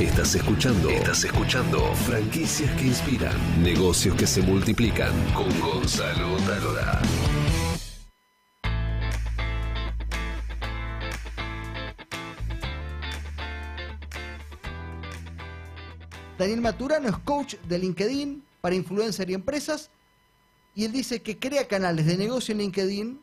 [0.00, 0.88] Estás escuchando.
[0.90, 1.92] Estás escuchando.
[2.06, 3.34] Franquicias que inspiran.
[3.64, 5.12] Negocios que se multiplican.
[5.34, 7.02] Con Gonzalo Talora.
[16.38, 19.90] Daniel Maturano es coach de LinkedIn para influencer y empresas.
[20.76, 23.20] Y él dice que crea canales de negocio en LinkedIn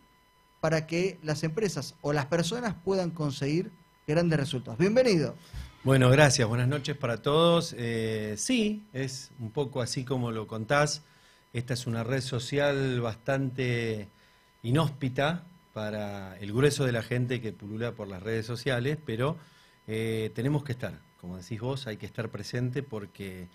[0.60, 3.72] para que las empresas o las personas puedan conseguir
[4.06, 4.78] grandes resultados.
[4.78, 5.36] Bienvenido.
[5.86, 6.48] Bueno, gracias.
[6.48, 7.76] Buenas noches para todos.
[7.78, 11.04] Eh, sí, es un poco así como lo contás.
[11.54, 14.08] Esta es una red social bastante
[14.64, 15.44] inhóspita
[15.74, 19.38] para el grueso de la gente que pulula por las redes sociales, pero
[19.86, 23.48] eh, tenemos que estar, como decís vos, hay que estar presente porque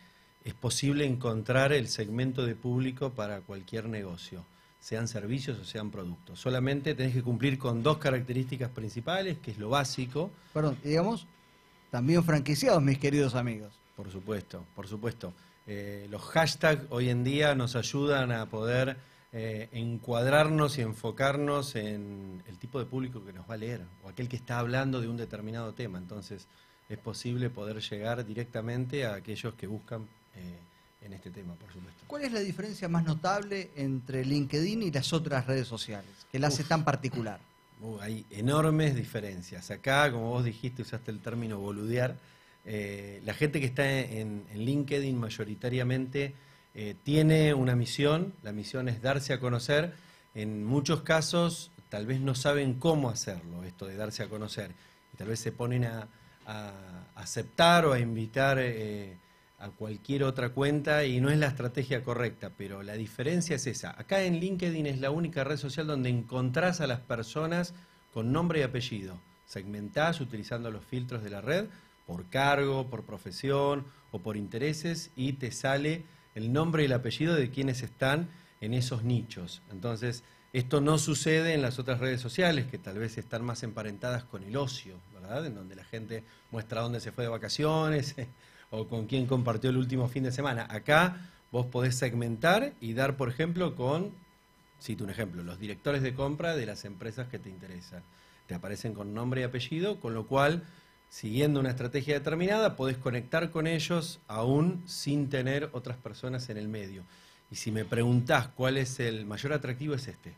[0.45, 4.45] es posible encontrar el segmento de público para cualquier negocio,
[4.79, 6.39] sean servicios o sean productos.
[6.39, 10.31] Solamente tenés que cumplir con dos características principales, que es lo básico.
[10.55, 11.27] Perdón, digamos,
[11.91, 13.73] también franquiciados, mis queridos amigos.
[13.97, 15.33] Por supuesto, por supuesto.
[15.67, 18.97] Eh, los hashtags hoy en día nos ayudan a poder
[19.33, 24.09] eh, encuadrarnos y enfocarnos en el tipo de público que nos va a leer o
[24.09, 25.99] aquel que está hablando de un determinado tema.
[25.99, 26.47] Entonces
[26.89, 30.59] es posible poder llegar directamente a aquellos que buscan eh,
[31.03, 32.05] en este tema, por supuesto.
[32.07, 36.49] ¿Cuál es la diferencia más notable entre LinkedIn y las otras redes sociales que la
[36.49, 37.39] hace tan particular?
[38.01, 39.71] Hay enormes diferencias.
[39.71, 42.17] Acá, como vos dijiste, usaste el término boludear.
[42.65, 46.35] Eh, la gente que está en, LinkedIn mayoritariamente
[46.75, 49.95] eh, tiene una misión, la misión es darse a conocer.
[50.35, 54.71] En muchos casos tal vez no saben cómo hacerlo, esto de darse a conocer,
[55.19, 56.09] tal vez se ponen a,
[57.15, 59.17] aceptar o a invitar eh,
[59.61, 63.91] a cualquier otra cuenta y no es la estrategia correcta, pero la diferencia es esa.
[63.91, 67.75] Acá en LinkedIn es la única red social donde encontrás a las personas
[68.13, 69.21] con nombre y apellido.
[69.45, 71.67] Segmentás utilizando los filtros de la red
[72.07, 76.05] por cargo, por profesión o por intereses y te sale
[76.35, 78.29] el nombre y el apellido de quienes están
[78.63, 79.63] en esos nichos.
[79.71, 84.25] Entonces, esto no sucede en las otras redes sociales que tal vez están más emparentadas
[84.25, 85.47] con el ocio, ¿verdad?
[85.47, 88.17] En donde la gente muestra dónde se fue de vacaciones
[88.71, 90.67] o con quién compartió el último fin de semana.
[90.71, 94.13] Acá vos podés segmentar y dar, por ejemplo, con,
[94.81, 98.03] cito un ejemplo, los directores de compra de las empresas que te interesan.
[98.47, 100.63] Te aparecen con nombre y apellido, con lo cual
[101.09, 106.69] siguiendo una estrategia determinada, podés conectar con ellos aún sin tener otras personas en el
[106.69, 107.03] medio.
[107.51, 110.35] Y si me preguntás cuál es el mayor atractivo, es este.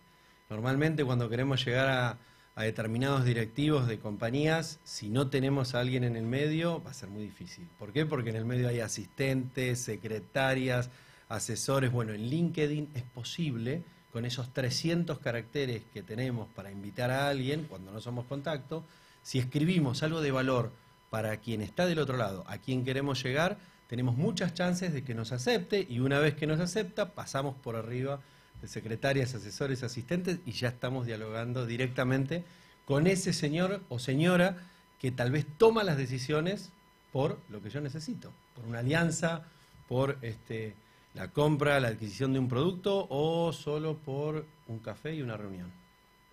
[0.49, 2.19] Normalmente cuando queremos llegar a,
[2.61, 7.09] determinados directivos de compañías, si no tenemos a alguien en el medio, va a ser
[7.09, 7.67] muy difícil.
[7.79, 8.05] ¿Por qué?
[8.05, 10.91] Porque en el medio hay asistentes, secretarias,
[11.31, 11.91] asesores.
[11.91, 13.83] Bueno, en LinkedIn es posible,
[14.13, 18.85] con esos 300 caracteres que tenemos para invitar a alguien cuando no somos contacto,
[19.23, 20.73] si escribimos algo de valor
[21.09, 25.15] para quien está del otro lado, a quien queremos llegar, tenemos muchas chances de que
[25.15, 28.21] nos acepte y una vez que nos acepta pasamos por arriba
[28.63, 32.45] de secretarias, asesores, asistentes y ya estamos dialogando directamente
[32.87, 34.57] con ese señor o señora
[35.01, 36.71] que tal vez toma las decisiones
[37.13, 39.45] por lo que yo necesito, por una alianza,
[39.89, 40.75] por este,
[41.15, 45.71] la compra, la adquisición de un producto o solo por un café y una reunión.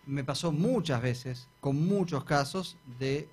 [0.06, 3.28] Me pasó muchas veces, con muchos casos, de,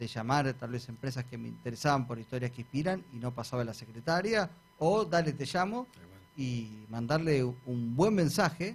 [0.00, 3.74] llamar tal vez empresas que me interesaban por historias que inspiran y no pasaba la
[3.74, 5.86] secretaria, o dale, te llamo,
[6.40, 8.74] y mandarle un buen mensaje,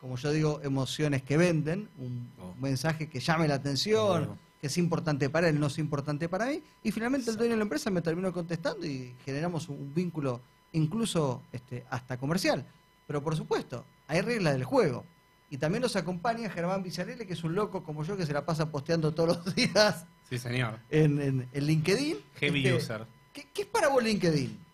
[0.00, 2.52] como yo digo, emociones que venden, un oh.
[2.60, 6.60] mensaje que llame la atención, que es importante para él, no es importante para mí,
[6.82, 10.40] y finalmente el dueño de la empresa me terminó contestando y generamos un, vínculo
[10.72, 12.66] incluso este, hasta comercial.
[13.06, 15.04] Pero por supuesto, hay reglas del juego.
[15.48, 18.44] Y también nos acompaña Germán Villarreal, que es un loco como yo que se la
[18.44, 20.06] pasa posteando todos los días.
[20.28, 20.80] Sí, señor.
[20.90, 22.16] En, LinkedIn.
[22.40, 23.06] Heavy este, user.
[23.32, 24.65] ¿qué, es para vos LinkedIn?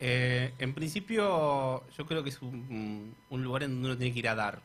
[0.00, 4.28] Eh, en principio, yo creo que es un, lugar en donde uno tiene que ir
[4.28, 4.62] a dar.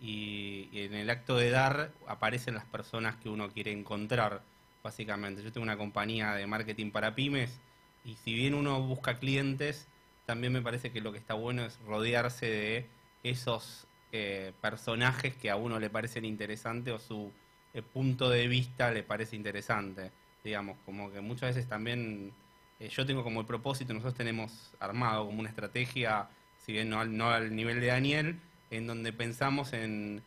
[0.00, 4.42] Y, en el acto de dar aparecen las personas que uno quiere encontrar,
[4.82, 5.42] básicamente.
[5.42, 7.60] Yo tengo una compañía de marketing para pymes
[8.04, 9.86] y si bien uno busca clientes,
[10.26, 12.86] también me parece que lo que está bueno es rodearse de
[13.22, 17.32] esos eh, personajes que a uno le parecen interesantes o su
[17.74, 20.12] eh, punto de vista le parece interesante.
[20.42, 22.32] Digamos, como que muchas veces también
[22.80, 26.28] eh, yo tengo como el propósito, nosotros tenemos armado como una estrategia,
[26.64, 28.40] si bien no al, nivel de Daniel,
[28.70, 30.22] en donde pensamos en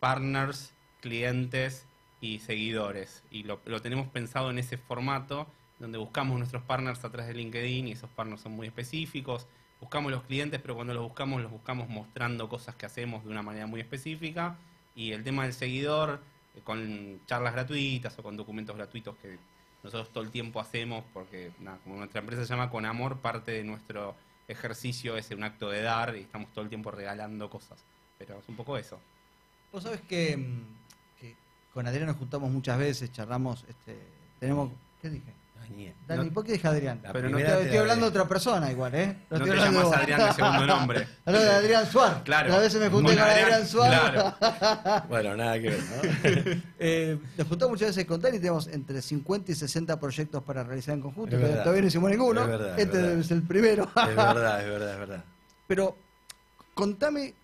[0.00, 0.72] partners,
[1.02, 1.86] clientes
[2.20, 3.22] y seguidores.
[3.30, 5.46] Y lo, tenemos pensado en ese formato,
[5.78, 9.46] donde buscamos nuestros partners a través de LinkedIn y esos partners son muy específicos
[9.80, 13.42] buscamos los clientes, pero cuando los buscamos, los buscamos mostrando cosas que hacemos de una
[13.42, 14.56] manera muy específica.
[14.94, 16.20] Y el tema del seguidor,
[16.54, 19.38] eh, con charlas gratuitas o con documentos gratuitos que
[19.82, 21.52] nosotros todo el tiempo hacemos, porque
[21.84, 24.14] como nuestra empresa se llama Con Amor, parte de nuestro
[24.48, 27.84] ejercicio es un acto de dar y estamos todo el tiempo regalando cosas.
[28.18, 28.98] Pero es un poco eso.
[29.72, 30.76] Vos sabés que, mm,
[31.72, 33.98] con Adrián nos juntamos muchas veces, charlamos, este,
[34.40, 34.70] tenemos,
[35.02, 35.32] ¿qué dije?
[36.06, 37.00] Dani, No- ¿por qué dije Adrián?
[37.02, 39.16] La Pero no Estoy, te estoy la hablando de otra persona igual, ¿eh?
[39.30, 39.98] No estoy te hablando llamas.
[40.00, 41.08] Adrián de segundo nombre.
[41.24, 42.18] Hablo de Adrián Suárez.
[42.24, 42.54] Claro.
[42.54, 44.00] A veces me junté Con Adrián, Adrián, Suárez.
[44.00, 45.06] claro.
[45.08, 46.62] Bueno, nada que ver, ¿no?
[46.78, 50.62] Eh, nos juntamos muchas veces con Dani y tenemos entre 50 y 60 proyectos para
[50.62, 51.36] realizar en conjunto.
[51.40, 52.42] Pero todavía no hicimos ninguno.
[52.42, 53.18] Es verdad, es este verdad.
[53.18, 53.84] es el primero.
[53.84, 55.24] es verdad, es verdad, es verdad.
[55.66, 55.96] Pero
[56.74, 57.34] contame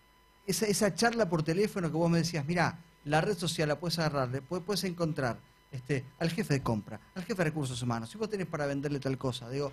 [0.46, 3.98] esa, esa charla por teléfono que vos me decías, mira, la red social la puedes
[3.98, 5.38] agarrar, puedes encontrar
[5.72, 9.00] este, al jefe de compra, al jefe de recursos humanos, si vos tenés para venderle
[9.00, 9.72] tal cosa, digo,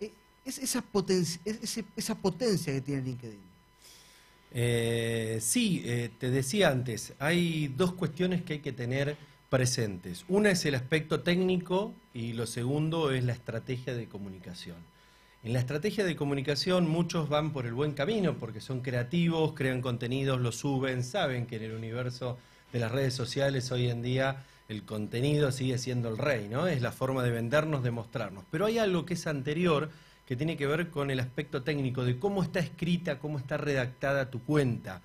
[0.00, 0.12] eh,
[0.44, 1.40] es esa, potencia,
[1.96, 3.48] esa potencia que tiene LinkedIn.
[4.50, 9.16] Eh, sí, eh, te decía antes, hay dos cuestiones que hay que tener
[9.50, 10.24] presentes.
[10.28, 14.76] Una es el aspecto técnico y lo segundo es la estrategia de comunicación.
[15.44, 19.80] En la estrategia de comunicación muchos van por el buen camino porque son creativos, crean
[19.80, 22.38] contenidos, lo suben, saben que en el universo
[22.72, 26.66] de las redes sociales hoy en día el contenido sigue siendo el rey, ¿no?
[26.66, 28.44] Es la forma de vendernos, de mostrarnos.
[28.50, 29.90] Pero hay algo que es anterior
[30.26, 34.30] que tiene que ver con el aspecto técnico de cómo está escrita, cómo está redactada
[34.30, 35.00] tu cuenta.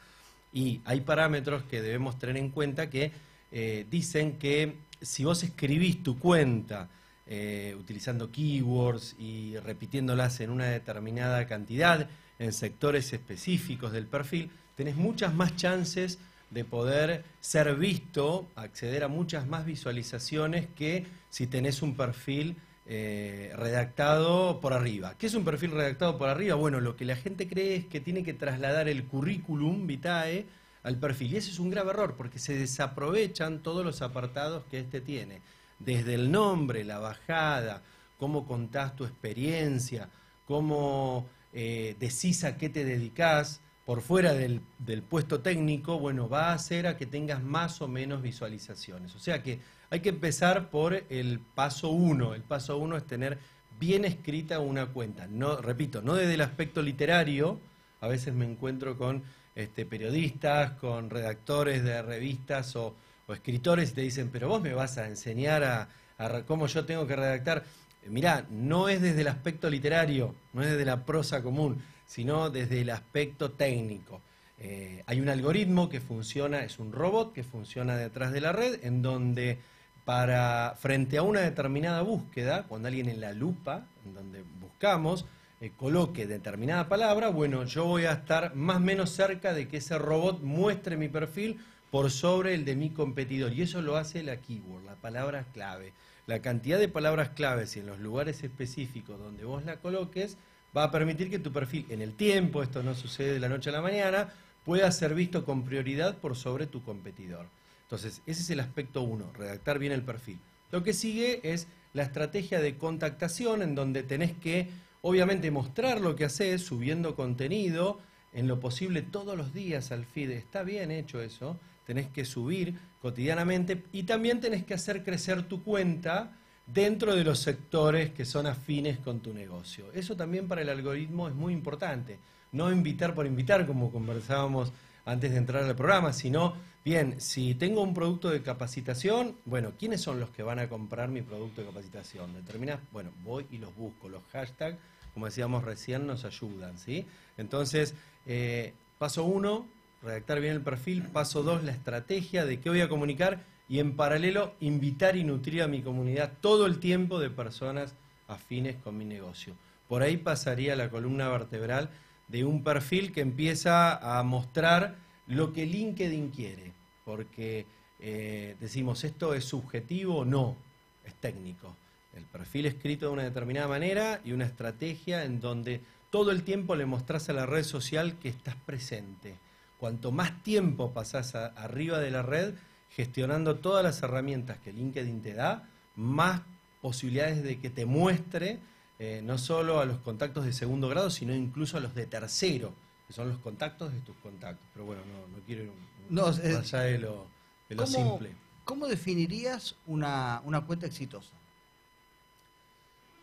[0.52, 3.14] Y hay parámetros que debemos tener en cuenta que
[3.54, 6.90] eh, dicen que si vos escribís tu cuenta
[7.26, 14.98] eh, utilizando keywords y repitiéndolas en una determinada cantidad, en sectores específicos del perfil, tenés
[14.98, 16.20] muchas más chances
[16.54, 23.52] de poder ser visto, acceder a muchas más visualizaciones que si tenés un perfil eh,
[23.56, 25.16] redactado por arriba.
[25.18, 26.56] ¿Qué es un perfil redactado por arriba?
[26.56, 30.46] Bueno, lo que la gente cree es que tiene que trasladar el currículum vitae
[30.84, 31.34] al perfil.
[31.34, 35.42] Y ese es un grave error, porque se desaprovechan todos los apartados que este tiene.
[35.80, 37.82] Desde el nombre, la bajada,
[38.18, 40.10] cómo contás tu experiencia,
[40.46, 44.62] cómo eh, decís a qué te dedicás, por fuera del,
[45.10, 49.14] puesto técnico, bueno, va a hacer a que tengas más o menos visualizaciones.
[49.16, 49.60] O sea que
[49.90, 52.34] hay que empezar por el paso uno.
[52.34, 53.38] El paso uno es tener
[53.80, 55.28] bien escrita una cuenta.
[55.28, 57.60] No, repito, no desde el aspecto literario.
[58.00, 59.24] A veces me encuentro con
[59.56, 62.96] este, periodistas, con redactores de revistas o,
[63.30, 65.90] escritores y te dicen, pero vos me vas a enseñar a,
[66.20, 67.64] a cómo yo tengo que redactar.
[68.08, 71.82] Mirá, no es desde el aspecto literario, no es desde la prosa común,
[72.14, 74.22] sino desde el aspecto técnico.
[74.60, 78.86] Eh, hay un algoritmo que funciona, es un robot que funciona detrás de la red,
[78.86, 79.58] en donde
[80.06, 85.26] para frente a una determinada búsqueda, cuando alguien en la lupa, en donde buscamos,
[85.60, 89.78] eh, coloque determinada palabra, bueno, yo voy a estar más o menos cerca de que
[89.78, 93.54] ese robot muestre mi perfil por sobre el de mi competidor.
[93.54, 95.94] Y eso lo hace la keyword, la palabra clave.
[96.28, 100.38] La cantidad de palabras claves y en los lugares específicos donde vos la coloques
[100.76, 103.70] va a permitir que tu perfil en el tiempo, esto no sucede de la noche
[103.70, 104.34] a la mañana,
[104.66, 107.48] pueda ser visto con prioridad por sobre tu competidor.
[107.84, 110.40] Entonces, ese es el aspecto uno, redactar bien el perfil.
[110.72, 114.70] Lo que sigue es la estrategia de contactación, en donde tenés que,
[115.02, 118.00] obviamente, mostrar lo que haces, subiendo contenido,
[118.34, 120.32] en lo posible todos los días al feed.
[120.32, 125.64] Está bien hecho eso, tenés que subir cotidianamente y también tenés que hacer crecer tu
[125.64, 126.32] cuenta
[126.66, 129.92] dentro de los sectores que son afines con tu negocio.
[129.94, 132.20] Eso también para el algoritmo es muy importante.
[132.52, 134.72] No invitar por invitar, como conversábamos
[135.06, 136.56] antes de entrar al programa, sino,
[136.86, 141.10] bien, si tengo un producto de capacitación, bueno, ¿quiénes son los que van a comprar
[141.10, 142.34] mi producto de capacitación?
[142.34, 144.08] Determinas, bueno, voy y los busco.
[144.08, 144.78] Los hashtags,
[145.14, 147.06] como decíamos recién, nos ayudan, ¿sí?
[147.38, 149.66] Entonces, eh, paso uno,
[150.04, 151.04] redactar bien el perfil.
[151.04, 153.42] Paso dos, la estrategia de qué voy a comunicar.
[153.70, 157.96] Y en paralelo, invitar y nutrir a mi comunidad todo el tiempo de personas
[158.28, 159.56] afines con mi negocio.
[159.88, 161.90] Por ahí pasaría la columna vertebral
[162.28, 164.96] de un perfil que empieza a mostrar
[165.28, 166.74] lo que LinkedIn quiere.
[167.06, 167.66] Porque
[168.00, 170.26] eh, decimos, ¿esto es subjetivo?
[170.26, 170.58] No,
[171.06, 171.76] es técnico.
[172.14, 176.76] El perfil escrito de una determinada manera y una estrategia en donde todo el tiempo
[176.76, 179.36] le mostrás a la red social que estás presente.
[179.80, 182.54] Cuanto más tiempo pasás arriba de la red,
[182.96, 186.42] gestionando todas las herramientas que LinkedIn te da, más
[186.82, 188.60] posibilidades de que te muestre
[189.00, 192.74] eh, no solo a los contactos de segundo grado, sino incluso a los de tercero,
[193.08, 194.66] que son los contactos de tus contactos.
[194.74, 195.72] Pero bueno, no, no quiero ir
[196.10, 197.28] No, más allá de lo,
[197.68, 198.36] de lo ¿Cómo, simple.
[198.64, 201.34] ¿Cómo definirías una, una cuenta exitosa?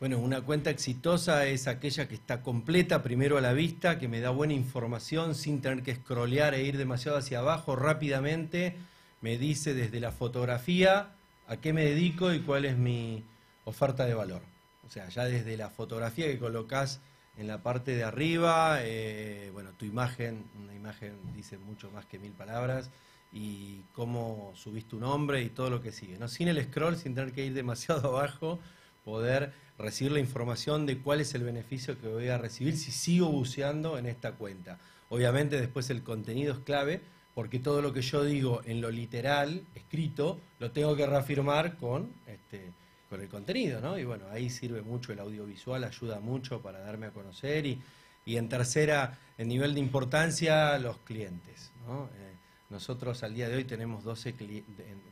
[0.00, 4.20] Bueno, una cuenta exitosa es aquella que está completa primero a la vista, que me
[4.20, 8.76] da buena información sin tener que scrollear e ir demasiado hacia abajo rápidamente.
[9.20, 11.14] Me dice desde la fotografía
[11.46, 13.24] a qué me dedico y cuál es mi
[13.64, 14.42] oferta de valor.
[14.86, 17.00] O sea, ya desde la fotografía que colocas
[17.36, 22.18] en la parte de arriba, eh, bueno, tu imagen, una imagen dice mucho más que
[22.18, 22.90] mil palabras,
[23.32, 26.18] y cómo subís tu nombre y todo lo que sigue.
[26.18, 26.28] ¿no?
[26.28, 28.58] Sin el scroll, sin tener que ir demasiado abajo,
[29.04, 33.28] poder recibir la información de cuál es el beneficio que voy a recibir si sigo
[33.28, 34.78] buceando en esta cuenta.
[35.08, 37.00] Obviamente después el contenido es clave,
[37.34, 42.12] porque todo lo que yo digo en lo literal, escrito, lo tengo que reafirmar con,
[42.26, 42.72] este,
[43.08, 43.98] con el contenido, ¿no?
[43.98, 47.80] Y bueno, ahí sirve mucho el audiovisual, ayuda mucho para darme a conocer y,
[48.24, 52.10] y en tercera, en nivel de importancia, los clientes, ¿no?
[52.16, 52.30] Eh,
[52.70, 54.32] nosotros al día de hoy tenemos 12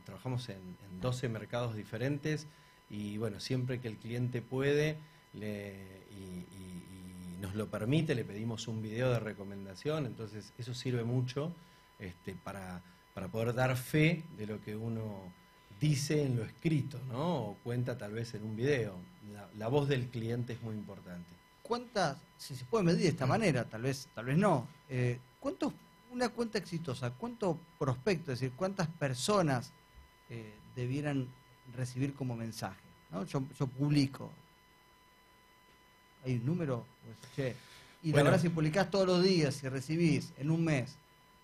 [0.05, 2.47] trabajamos en, 12 mercados diferentes
[2.89, 4.97] y bueno, siempre que el cliente puede
[5.33, 6.47] y,
[7.41, 11.53] nos lo permite, le pedimos un video de recomendación, entonces eso sirve mucho
[11.99, 12.81] este, para,
[13.31, 15.03] poder dar fe de lo que uno
[15.79, 17.49] dice en lo escrito, ¿no?
[17.49, 18.95] O cuenta tal vez en un video.
[19.57, 21.29] La, voz del cliente es muy importante.
[21.61, 25.73] ¿Cuántas, si se puede medir de esta manera, tal vez, tal vez no, eh, cuántos
[26.11, 29.71] una cuenta exitosa, ¿cuántos prospectos, es decir, cuántas personas
[30.29, 31.27] eh, debieran
[31.75, 32.79] recibir como mensaje?
[33.27, 34.31] Yo, publico.
[36.25, 36.85] Hay un número,
[37.35, 37.55] pues,
[38.03, 40.95] y la verdad, si publicás todos los días, y recibís en un mes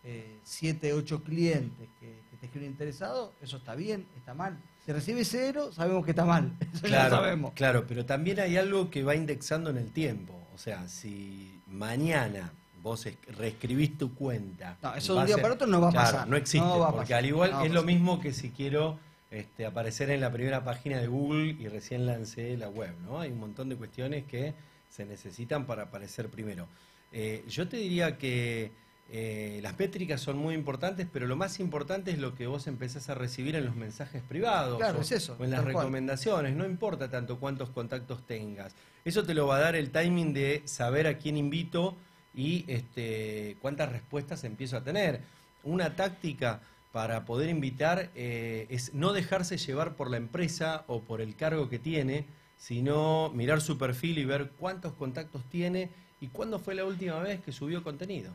[0.05, 4.57] eh, siete, ocho clientes que, te escriben interesados, eso está bien, está mal.
[4.85, 6.51] Si recibes cero, sabemos que está mal.
[6.73, 7.53] Eso claro, ya sabemos.
[7.53, 10.39] Claro, pero también hay algo que va indexando en el tiempo.
[10.53, 12.51] O sea, si mañana
[12.83, 14.77] vos reescribís tu cuenta.
[14.83, 16.27] No, eso de un día para otro no va a pasar.
[16.27, 18.99] No existe, porque al igual es lo mismo que si quiero
[19.31, 23.21] este, aparecer en la primera página de Google y recién lancé la web, ¿no?
[23.21, 24.53] Hay un montón de cuestiones que
[24.87, 26.67] se necesitan para aparecer primero.
[27.11, 28.71] Eh, yo te diría que
[29.11, 33.09] eh, las métricas son muy importantes, pero lo más importante es lo que vos empezás
[33.09, 36.55] a recibir en los mensajes privados claro, es eso, o en las recomendaciones.
[36.55, 38.73] No importa tanto cuántos contactos tengas.
[39.03, 41.95] Eso te lo va a dar el timing de saber a quién invito
[42.33, 45.21] y este, cuántas respuestas empiezo a tener.
[45.63, 51.21] Una táctica para poder invitar eh, es no dejarse llevar por la empresa o por
[51.21, 52.25] el cargo que tiene,
[52.57, 55.89] sino mirar su perfil y ver cuántos contactos tiene
[56.21, 58.31] y cuándo fue la última vez que subió contenido.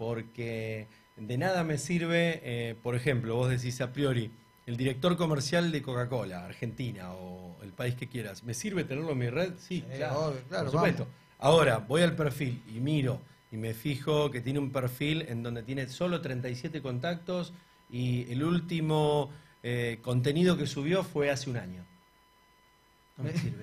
[0.00, 0.86] Porque
[1.18, 4.30] de nada me sirve, eh, por ejemplo, vos decís a priori,
[4.64, 9.18] el director comercial de Coca-Cola, Argentina o el país que quieras, ¿me sirve tenerlo en
[9.18, 9.52] mi red?
[9.58, 11.06] Sí, claro, por supuesto.
[11.38, 13.20] Ahora, voy al perfil y miro
[13.52, 17.52] y me fijo que tiene un perfil en donde tiene solo 37 contactos
[17.90, 19.30] y el último
[19.62, 21.84] eh, contenido que subió fue hace un año.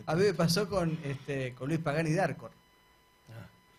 [0.05, 2.51] A mí me pasó con, este, con Luis Pagani de Arcor.
[2.51, 2.66] Ah,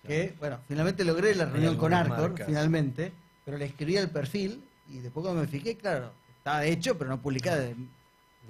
[0.09, 3.13] que, bueno, finalmente logré la reunión con Arcor, finalmente,
[3.45, 7.23] pero le escribí el perfil y después cuando me fijé, claro, estaba hecho, pero no
[7.23, 7.59] publicaba.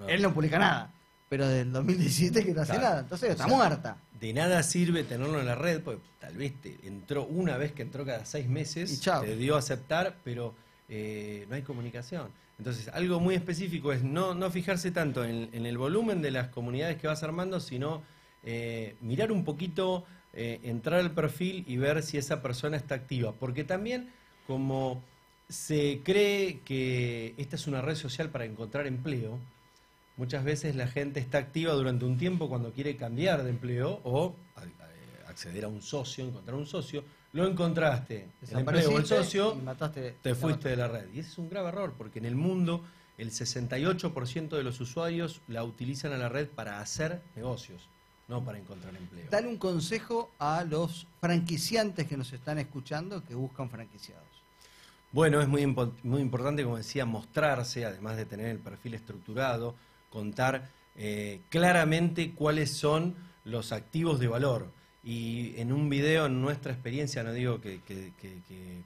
[0.07, 0.93] Él no publica nada
[1.29, 3.99] pero del 2017 que no hace nada, entonces está muerta.
[4.19, 7.83] De nada sirve tenerlo en la red, porque tal vez te entró una vez que
[7.83, 10.55] entró cada seis meses, te dio a aceptar, pero
[10.89, 12.29] eh, no hay comunicación.
[12.59, 16.97] Entonces, algo muy específico es no, no fijarse tanto en, el volumen de las comunidades
[16.97, 18.03] que vas armando, sino
[18.43, 20.05] eh, mirar un poquito,
[20.39, 23.33] eh, entrar al perfil y ver si esa persona está activa.
[23.33, 24.11] Porque también,
[24.47, 25.03] como
[25.49, 29.39] se cree que esta es una red social para encontrar empleo,
[30.19, 34.35] Muchas veces la gente está activa durante un tiempo cuando quiere cambiar de empleo o
[35.29, 37.05] acceder a un socio, encontrar un socio.
[37.33, 39.57] Lo encontraste, el empleo o el socio,
[40.21, 41.07] te fuiste de la red.
[41.15, 42.85] Y ese es un grave error, porque en el mundo
[43.17, 47.89] el 68% de los usuarios la utilizan a la red para hacer negocios,
[48.29, 49.27] no para encontrar empleo.
[49.31, 54.27] Dale un consejo a los franquiciantes que nos están escuchando que buscan franquiciados.
[55.11, 55.67] Bueno, es muy,
[56.03, 59.75] muy importante, como decía, mostrarse, además de tener el perfil estructurado,
[60.11, 64.71] contar eh, claramente cuáles son los activos de valor.
[65.03, 67.81] Y en un video, en nuestra experiencia, no digo que,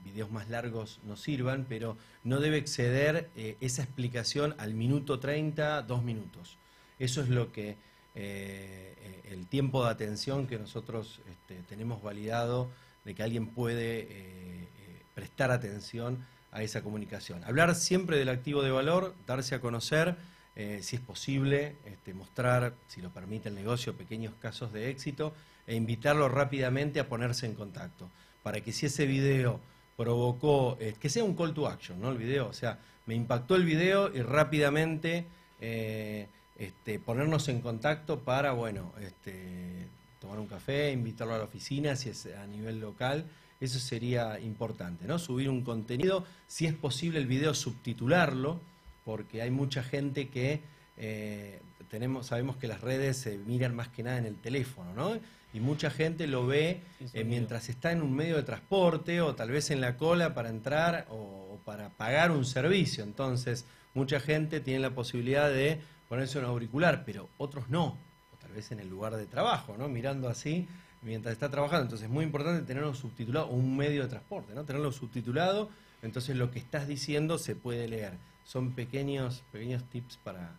[0.04, 5.82] videos más largos nos sirvan, pero no debe exceder eh, esa explicación al minuto 30,
[5.82, 6.58] dos minutos.
[7.00, 7.76] Eso es lo que
[8.14, 12.70] eh, el tiempo de atención que nosotros este, tenemos validado
[13.04, 14.68] de que alguien puede
[15.14, 17.42] prestar atención a esa comunicación.
[17.44, 20.16] Hablar siempre del activo de valor, darse a conocer
[20.54, 25.32] eh, si es posible, este, mostrar, si lo permite el negocio, pequeños casos de éxito
[25.66, 28.10] e invitarlo rápidamente a ponerse en contacto,
[28.42, 29.60] para que si ese video
[29.96, 32.10] provocó, eh, que sea un call to action, ¿no?
[32.10, 35.24] El video, o sea, me impactó el video y rápidamente
[35.60, 39.88] eh, este, ponernos en contacto para, bueno, este,
[40.20, 43.24] tomar un café, invitarlo a la oficina, si es a nivel local,
[43.60, 45.18] eso sería importante, ¿no?
[45.18, 48.60] Subir un contenido, si es posible el video subtitularlo,
[49.04, 50.60] porque hay mucha gente que
[50.96, 55.18] eh, tenemos, sabemos que las redes se miran más que nada en el teléfono, ¿no?
[55.54, 56.80] Y mucha gente lo ve
[57.12, 60.48] eh, mientras está en un medio de transporte o tal vez en la cola para
[60.48, 63.04] entrar o, o para pagar un servicio.
[63.04, 65.80] Entonces, mucha gente tiene la posibilidad de
[66.12, 67.86] ponerse un auricular, pero otros no.
[67.86, 69.88] O tal vez en el lugar de trabajo, ¿no?
[69.88, 70.68] Mirando así
[71.00, 71.84] mientras está trabajando.
[71.84, 74.62] Entonces, es muy importante tenerlo subtitulado, un medio de transporte, ¿no?
[74.64, 75.70] Tenerlo subtitulado,
[76.02, 78.12] entonces lo que estás diciendo se puede leer.
[78.44, 80.54] Son pequeños, pequeños tips para,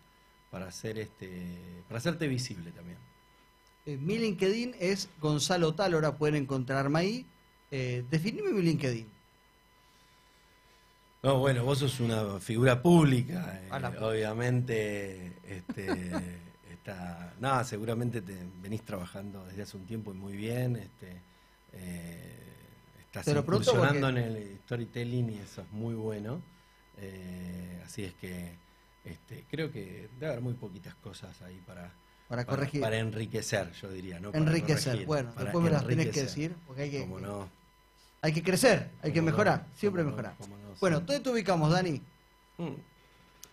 [0.50, 1.46] para hacer este,
[1.86, 2.98] para hacerte visible también.
[3.86, 7.26] Eh, mi LinkedIn es Gonzalo Talora, pueden encontrarme ahí.
[7.70, 9.06] Eh, definime mi LinkedIn.
[11.24, 15.86] No, bueno, vos sos una figura pública, eh, obviamente, este,
[16.70, 21.22] está, nada, seguramente te venís trabajando desde hace un tiempo y muy bien, este,
[21.72, 22.42] eh,
[23.00, 26.42] estás incursionando porque- en el storytelling y eso es muy bueno,
[26.98, 28.56] eh, así es que
[29.04, 31.90] este, creo que debe haber muy poquitas cosas ahí para,
[32.28, 32.82] Para corregir.
[32.82, 34.30] para enriquecer, yo diría, ¿no?
[34.30, 34.84] Para enriquecer.
[34.92, 37.48] corregir, bueno, después me las tenés que decir, porque hay que, Cómo no,
[38.24, 40.32] hay que crecer, hay que mejorar, siempre mejorar.
[40.80, 41.04] bueno, sí.
[41.06, 42.00] ¿dónde te ubicamos, Dani?
[42.56, 42.72] Mm.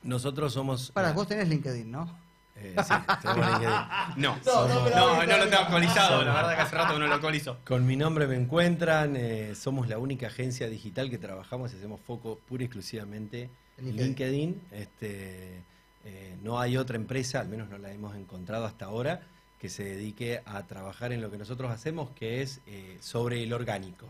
[0.03, 0.91] Nosotros somos...
[0.91, 2.17] Para, eh, vos tenés LinkedIn, ¿no?
[2.55, 3.69] eh, sí, tenemos LinkedIn.
[4.15, 6.23] No, No, no, no, pero no, ahorita- lo tengo actualizado.
[6.23, 7.57] La verdad que hace rato que no lo actualizo.
[7.65, 11.99] Con mi nombre me encuentran, eh, somos la única agencia digital que trabajamos y hacemos
[11.99, 14.05] foco pura y exclusivamente En LinkedIn.
[14.07, 14.61] LinkedIn.
[14.71, 15.63] Este,
[16.05, 19.19] eh, no hay otra empresa, al menos no la hemos encontrado hasta ahora,
[19.59, 23.51] que se dedique a trabajar en lo que nosotros hacemos, que es eh, sobre el
[23.51, 24.07] orgánico.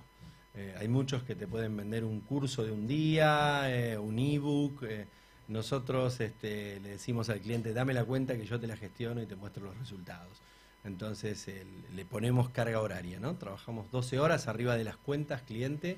[0.55, 4.83] Eh, hay muchos que te pueden vender un curso de un día, eh, un ebook.
[4.83, 5.07] eh,
[5.47, 9.25] nosotros este, le decimos al cliente, dame la cuenta que yo te la gestiono y
[9.25, 10.41] te muestro los resultados.
[10.83, 11.47] Entonces
[11.93, 13.35] le ponemos carga horaria, ¿no?
[13.35, 15.97] Trabajamos 12 horas arriba de las cuentas cliente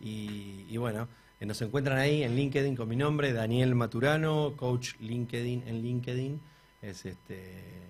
[0.00, 1.08] y, y bueno,
[1.40, 6.40] eh, nos encuentran ahí en LinkedIn con mi nombre, Daniel Maturano, coach LinkedIn en LinkedIn.
[6.82, 7.84] Es este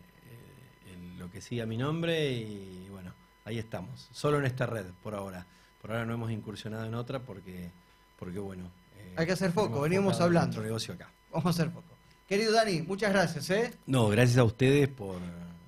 [1.18, 3.12] lo que sigue mi nombre y bueno,
[3.44, 4.08] ahí estamos.
[4.12, 5.46] Solo en esta red por ahora.
[5.84, 7.70] Por ahora no hemos incursionado en otra porque,
[8.18, 8.70] porque bueno.
[8.96, 10.62] eh, Hay que hacer foco, enfocado hablando.
[10.62, 11.10] Negocio acá.
[11.30, 11.94] Vamos a hacer poco.
[12.26, 13.70] Querido Dani, muchas gracias, ¿eh?
[13.84, 15.18] No, gracias a ustedes por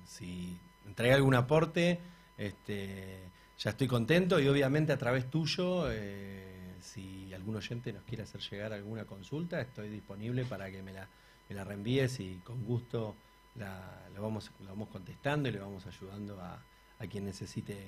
[0.07, 1.99] si entregué algún aporte.
[2.35, 3.19] Este,
[3.59, 8.41] ya estoy contento y obviamente a través tuyo, eh, si algún oyente nos quiere hacer
[8.41, 11.07] llegar alguna consulta, estoy disponible para que me la,
[11.47, 13.15] me la reenvíes y con gusto
[13.53, 16.59] la, la vamos, la vamos contestando y le vamos ayudando a,
[16.97, 17.87] a quien necesite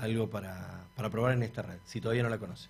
[0.00, 2.68] algo para, para probar en esta red, si todavía no la conoce.